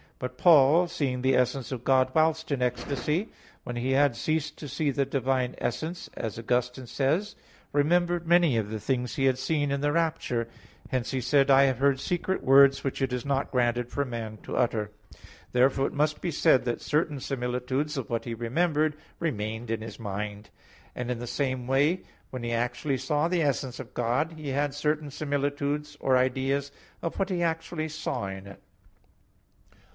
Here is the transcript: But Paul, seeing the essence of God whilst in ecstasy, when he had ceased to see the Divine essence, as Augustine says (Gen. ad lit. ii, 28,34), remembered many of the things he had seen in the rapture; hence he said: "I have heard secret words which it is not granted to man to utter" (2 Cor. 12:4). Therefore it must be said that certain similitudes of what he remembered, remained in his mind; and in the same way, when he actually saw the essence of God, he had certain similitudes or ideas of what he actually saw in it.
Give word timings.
But 0.17 0.37
Paul, 0.37 0.87
seeing 0.87 1.21
the 1.21 1.35
essence 1.35 1.71
of 1.71 1.83
God 1.83 2.11
whilst 2.13 2.51
in 2.51 2.61
ecstasy, 2.61 3.29
when 3.63 3.75
he 3.75 3.91
had 3.91 4.15
ceased 4.15 4.57
to 4.57 4.67
see 4.67 4.89
the 4.91 5.05
Divine 5.05 5.55
essence, 5.59 6.09
as 6.15 6.37
Augustine 6.37 6.85
says 6.87 7.33
(Gen. 7.33 7.33
ad 7.33 7.33
lit. 7.33 7.33
ii, 7.33 7.77
28,34), 7.77 7.77
remembered 8.19 8.27
many 8.27 8.57
of 8.57 8.69
the 8.69 8.79
things 8.79 9.15
he 9.15 9.25
had 9.25 9.37
seen 9.39 9.71
in 9.71 9.81
the 9.81 9.91
rapture; 9.91 10.47
hence 10.89 11.09
he 11.11 11.21
said: 11.21 11.49
"I 11.49 11.63
have 11.63 11.77
heard 11.79 11.99
secret 11.99 12.43
words 12.43 12.83
which 12.83 12.99
it 13.01 13.13
is 13.13 13.25
not 13.25 13.51
granted 13.51 13.91
to 13.91 14.05
man 14.05 14.37
to 14.43 14.57
utter" 14.57 14.87
(2 14.87 14.89
Cor. 14.89 15.21
12:4). 15.21 15.21
Therefore 15.53 15.87
it 15.87 15.93
must 15.93 16.21
be 16.21 16.31
said 16.31 16.65
that 16.65 16.81
certain 16.81 17.19
similitudes 17.19 17.95
of 17.97 18.09
what 18.11 18.25
he 18.25 18.33
remembered, 18.35 18.95
remained 19.19 19.69
in 19.71 19.81
his 19.81 19.99
mind; 19.99 20.49
and 20.95 21.09
in 21.09 21.17
the 21.19 21.27
same 21.27 21.65
way, 21.67 22.03
when 22.31 22.43
he 22.43 22.51
actually 22.51 22.97
saw 22.97 23.27
the 23.27 23.41
essence 23.43 23.79
of 23.79 23.95
God, 23.95 24.33
he 24.33 24.49
had 24.49 24.73
certain 24.75 25.09
similitudes 25.11 25.95
or 25.99 26.17
ideas 26.17 26.71
of 27.03 27.17
what 27.19 27.29
he 27.29 27.41
actually 27.43 27.89
saw 27.89 28.27
in 28.27 28.45
it. 28.47 28.61